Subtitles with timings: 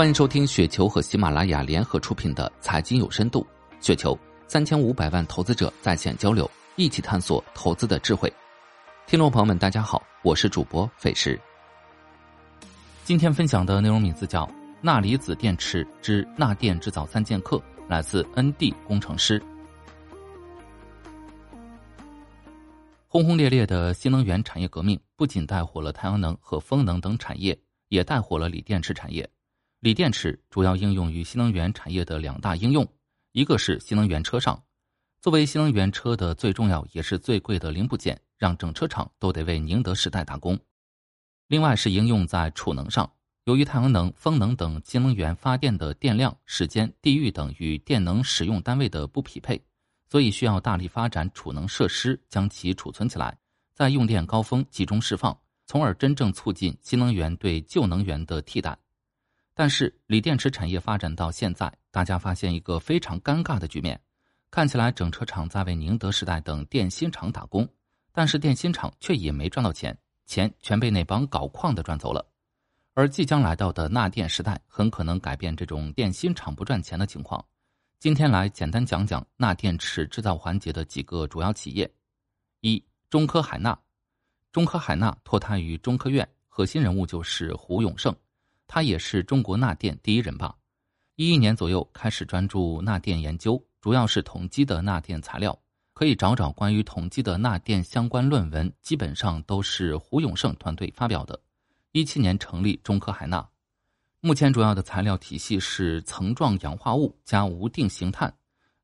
[0.00, 3.46] 欢迎收听雪球和喜马拉雅联合出品的《财经有深度》，
[3.86, 8.32] 雪球三千五百万投资者在线交流，一起探索投资的智慧。
[9.06, 11.38] 听众朋友们，大家好，我是主播费时。
[13.04, 14.46] 今天分享的内容名字叫
[14.80, 19.38] 《钠离子电池之钠电制造三剑客》，来自 ND 工程师。
[23.06, 27.54] 轰轰烈烈的新能源产业革命不仅带火了太阳能和风能等产业，
[27.88, 29.28] 也带火了锂电池产业。
[29.80, 32.86] 锂电池主要应用于新能源产业的两大应用，
[33.32, 34.62] 一个是新能源车上，
[35.22, 40.54] 作为新能源车的最重要也是最贵的零部件，让整车厂都得为宁德时代打工；
[41.48, 43.10] 另外是应用在储能上，
[43.44, 49.58] 由于太阳能、风能等新能源发电的电量、时间、地域等与电能使用单位的不匹配，
[50.10, 53.34] 所以需要大力发展储能设施，将其储存起来，
[53.72, 55.34] 在用电高峰集中释放，
[55.64, 58.76] 从而真正促进新能源对旧能源的替代。
[59.54, 64.00] 但是锂电池产业发展到现在，大家发现一个非常尴尬的局面：
[64.50, 67.68] 看起来整车厂在为宁德时代等电芯厂打工，
[68.12, 72.24] 但是电芯厂却也没赚到钱，钱全被那帮搞矿的赚走了。
[72.94, 77.44] 而即将来到的钠电时代，很可能改变这种电芯厂不赚钱的情况。
[77.98, 81.90] 今天来简单讲讲钠电池制造环节的几个主要企业：
[82.60, 83.78] 一、中科海钠。
[84.52, 88.14] 中科海钠脱胎于中科院，核心人物就是胡永胜。
[88.72, 90.54] 他也是中国钠电第一人吧，
[91.16, 95.58] 一一年左右开始专注钠电研究，主要是统基的钠电材料，
[95.92, 101.36] 可以找找关于统基的钠电相关论文，基本上都是胡永胜团队发表的。
[101.90, 103.44] 一七年成立中科海钠，
[104.20, 108.32] 目前主要的材料体系是层状氧化物加无定型碳，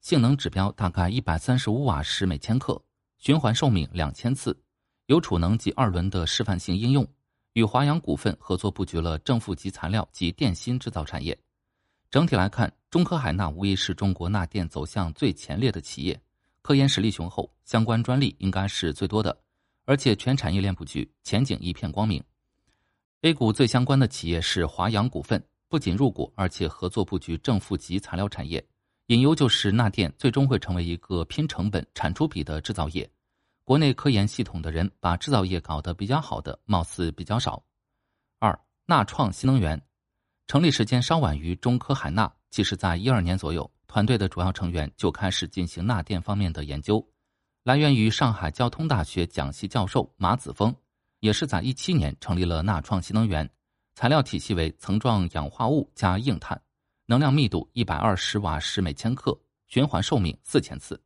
[0.00, 2.82] 性能指标大概一百三十五瓦时每千克，
[3.18, 4.60] 循环寿命两千次，
[5.06, 7.06] 有储能及二轮的示范性应用。
[7.56, 11.36] 与华阳股份合作布局了正负极材料及电芯制造产业。
[12.10, 16.20] 整体来看，中科海纳无疑是中国钠电走向最前列的企业，
[16.60, 19.34] 科研实力雄厚，相关专利应该是最多的，
[19.86, 22.22] 而且全产业链布局，前景一片光明。
[23.22, 28.62] A 股最相关的企业是华阳股份，不仅入股，而且合作布局正负极材料产业。
[29.06, 33.10] 隐忧就是钠电最终会成为一个拼成本、产出比的制造业。
[33.66, 37.60] 国内科研系统的人把制造业搞得比较好的，貌似比较少。
[38.38, 39.82] 二钠创新能源
[40.46, 47.04] 成立时间稍晚于中科海钠，其实在一二年左右，团队的主要成员就开始进行钠电方面的研究。
[47.64, 50.72] 来源于上海交通大学讲系教授马子峰，
[51.18, 53.50] 也是在一七年成立了钠创新能源。
[53.96, 56.62] 材料体系为层状氧化物加硬碳，
[57.06, 61.02] 能量密度一百二十瓦时每千克，循环寿命四千次。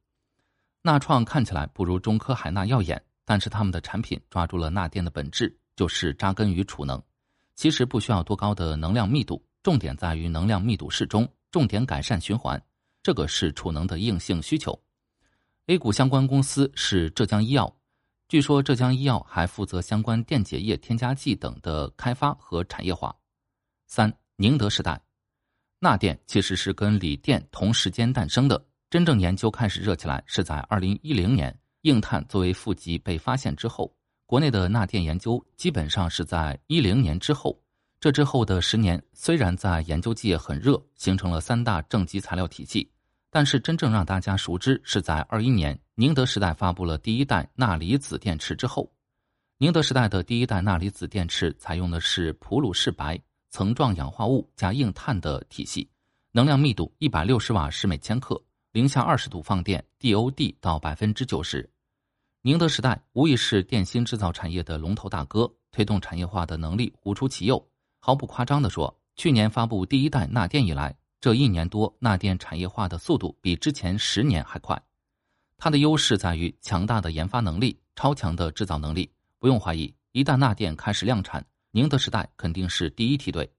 [0.82, 7.02] 纳创看起来不如中科海纳耀眼，但是他们的产品抓住了钠电的本质，就是扎根于储能。
[7.54, 12.60] 其实不需要多高的能量密度，重点在于能量密度适中，重点改善循环，
[13.02, 14.78] 这个是储能的硬性需求。
[15.66, 17.70] A 股相关公司是浙江医药，
[18.26, 23.14] 据说浙江医药还负责相关电解液添加剂等的开发和产业化。
[23.86, 24.98] 三宁德时代，
[25.78, 28.64] 钠电其实是跟锂电同时间诞生的。
[28.91, 33.95] 真正研究开始热起来是在二零一零年，硬碳作为负极被发现之后。
[34.27, 37.56] 国内的钠电研究基本上是在一零年之后。
[38.01, 42.91] 这之后的十年，虽然在研究界很热，形成了三大正极材料体系，
[43.31, 48.91] 但是真正让大家熟知是在二一年，宁德时代发布了第一代钠离子电池之后。
[49.59, 53.21] 宁德时代的第一代钠离子电池采用的是普鲁士白
[53.51, 55.89] 层状氧化物加硬碳的体系，
[56.33, 58.43] 能量密度一百六十瓦时每千克。
[58.72, 61.69] 零下二十度放电，DOD 到百分之九十。
[62.42, 67.69] 宁德时代无疑是电芯制造产业的龙头大哥，推动产业化的能力无出其右。
[67.98, 74.80] 毫不夸张地说，去年发布第一代钠电以来，这一年多钠电产业化的速度比之前十年还快。
[75.59, 79.10] 它的优势在于强大的研发能力、超强的制造能力。
[79.41, 83.53] 不用怀疑，一旦钠电开始量产，宁德时代肯定是第一梯队。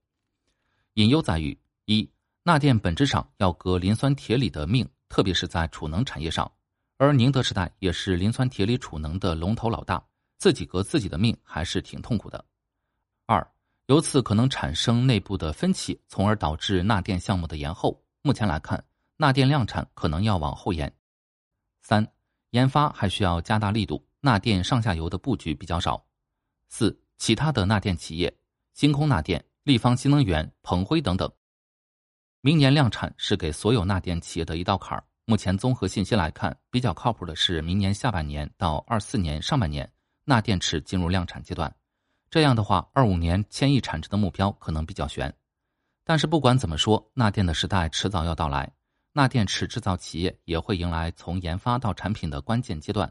[0.94, 2.08] 隐忧在于一，
[2.44, 4.88] 钠电本质上要革磷酸铁锂的命。
[5.12, 6.50] 特别是在储能产业上，
[6.96, 10.02] 而宁德时代也是磷酸铁锂储能的龙头老大，
[10.38, 12.42] 自己革自己的命还是挺痛苦的。
[13.26, 13.46] 二，
[13.88, 18.02] 由此可能产生内部的分歧，从而导致钠电项目的延后。
[18.22, 18.82] 目前来看，
[19.18, 20.90] 钠电量产可能要往后延。
[21.82, 22.10] 三，
[22.52, 26.02] 研发还需要加大力度，钠电上下游的布局比较少。
[26.70, 28.34] 四，其他的钠电企业，
[28.72, 31.30] 星空钠电、立方新能源、鹏辉等等。
[32.44, 35.04] 明年量产是给所有钠电企业的一道坎儿。
[35.26, 39.88] 目前综合信息来看，比较靠谱的是明年下半年到二四年上半年
[40.24, 41.72] 钠电池进入量产阶段。
[42.30, 45.32] 这样的话，二五年千亿产值的目标可能比较悬。
[46.02, 48.72] 但是不管怎么说，钠电的时代迟早要到来，
[49.12, 53.08] 钠电池制造企业也会迎来从研发到产品的关键阶段。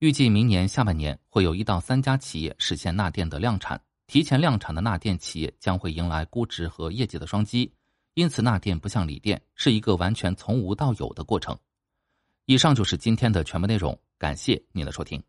[0.00, 7.72] 预计明年下半年会有一到三家企业实现钠电的量产，提前量产的钠电企业将会迎来估值和业绩的双击。
[8.14, 11.58] 因此，钠电不像锂电，是一个完全从无到有的过程。
[12.46, 15.22] 以上就是今天的全部内容，感谢您的收听。